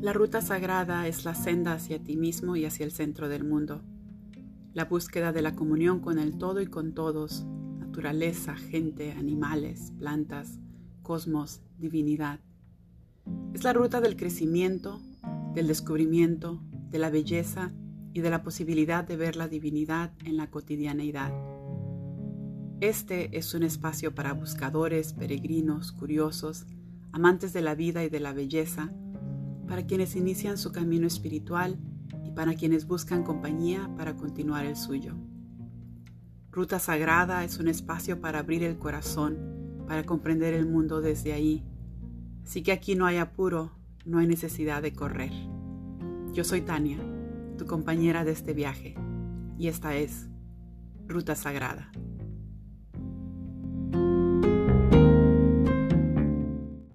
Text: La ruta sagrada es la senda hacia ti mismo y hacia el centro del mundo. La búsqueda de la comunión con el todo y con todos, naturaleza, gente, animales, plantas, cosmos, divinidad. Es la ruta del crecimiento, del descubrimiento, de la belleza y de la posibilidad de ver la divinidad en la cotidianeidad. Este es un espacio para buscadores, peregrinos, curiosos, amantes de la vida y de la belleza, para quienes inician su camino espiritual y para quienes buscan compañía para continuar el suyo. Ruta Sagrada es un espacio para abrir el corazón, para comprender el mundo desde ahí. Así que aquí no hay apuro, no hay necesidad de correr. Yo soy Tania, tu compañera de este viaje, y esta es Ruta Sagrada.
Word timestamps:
La 0.00 0.14
ruta 0.14 0.40
sagrada 0.40 1.06
es 1.06 1.26
la 1.26 1.34
senda 1.34 1.74
hacia 1.74 2.02
ti 2.02 2.16
mismo 2.16 2.56
y 2.56 2.64
hacia 2.64 2.86
el 2.86 2.90
centro 2.90 3.28
del 3.28 3.44
mundo. 3.44 3.82
La 4.72 4.86
búsqueda 4.86 5.30
de 5.30 5.42
la 5.42 5.54
comunión 5.54 6.00
con 6.00 6.18
el 6.18 6.38
todo 6.38 6.62
y 6.62 6.66
con 6.66 6.94
todos, 6.94 7.44
naturaleza, 7.78 8.56
gente, 8.56 9.12
animales, 9.12 9.92
plantas, 9.98 10.58
cosmos, 11.02 11.60
divinidad. 11.76 12.40
Es 13.52 13.62
la 13.62 13.74
ruta 13.74 14.00
del 14.00 14.16
crecimiento, 14.16 15.02
del 15.52 15.66
descubrimiento, 15.66 16.62
de 16.88 16.98
la 16.98 17.10
belleza 17.10 17.70
y 18.14 18.22
de 18.22 18.30
la 18.30 18.42
posibilidad 18.42 19.04
de 19.04 19.16
ver 19.18 19.36
la 19.36 19.48
divinidad 19.48 20.14
en 20.24 20.38
la 20.38 20.50
cotidianeidad. 20.50 21.30
Este 22.80 23.36
es 23.36 23.52
un 23.52 23.64
espacio 23.64 24.14
para 24.14 24.32
buscadores, 24.32 25.12
peregrinos, 25.12 25.92
curiosos, 25.92 26.64
amantes 27.12 27.52
de 27.52 27.60
la 27.60 27.74
vida 27.74 28.02
y 28.02 28.08
de 28.08 28.20
la 28.20 28.32
belleza, 28.32 28.94
para 29.70 29.86
quienes 29.86 30.16
inician 30.16 30.58
su 30.58 30.72
camino 30.72 31.06
espiritual 31.06 31.78
y 32.24 32.32
para 32.32 32.54
quienes 32.54 32.88
buscan 32.88 33.22
compañía 33.22 33.88
para 33.96 34.16
continuar 34.16 34.66
el 34.66 34.74
suyo. 34.74 35.14
Ruta 36.50 36.80
Sagrada 36.80 37.44
es 37.44 37.60
un 37.60 37.68
espacio 37.68 38.20
para 38.20 38.40
abrir 38.40 38.64
el 38.64 38.78
corazón, 38.78 39.84
para 39.86 40.02
comprender 40.02 40.54
el 40.54 40.66
mundo 40.66 41.00
desde 41.00 41.32
ahí. 41.32 41.64
Así 42.42 42.64
que 42.64 42.72
aquí 42.72 42.96
no 42.96 43.06
hay 43.06 43.18
apuro, 43.18 43.70
no 44.04 44.18
hay 44.18 44.26
necesidad 44.26 44.82
de 44.82 44.92
correr. 44.92 45.30
Yo 46.32 46.42
soy 46.42 46.62
Tania, 46.62 46.98
tu 47.56 47.64
compañera 47.64 48.24
de 48.24 48.32
este 48.32 48.54
viaje, 48.54 48.96
y 49.56 49.68
esta 49.68 49.94
es 49.94 50.28
Ruta 51.06 51.36
Sagrada. 51.36 51.92